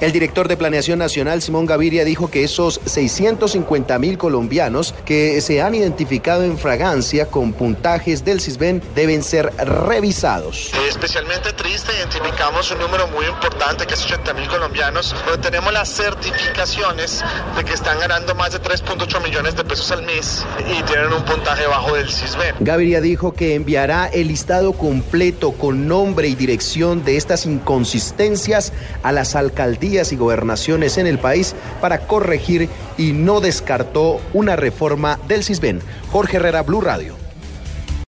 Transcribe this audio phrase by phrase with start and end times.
[0.00, 5.60] El director de Planeación Nacional, Simón Gaviria, dijo que esos 650 mil colombianos que se
[5.60, 10.70] han identificado en fragancia con puntajes del CISBEN deben ser revisados.
[10.88, 15.88] Especialmente triste, identificamos un número muy importante que es 80 mil colombianos, pero tenemos las
[15.88, 17.24] certificaciones
[17.56, 21.24] de que están ganando más de 3.8 millones de pesos al mes y tienen un
[21.24, 22.54] puntaje bajo del CISBEN.
[22.60, 28.72] Gaviria dijo que enviará el listado completo con nombre y dirección de estas inconsistencias
[29.02, 35.18] a las alcaldías y gobernaciones en el país para corregir y no descartó una reforma
[35.28, 35.80] del CISBEN.
[36.10, 37.27] Jorge Herrera, Blue Radio.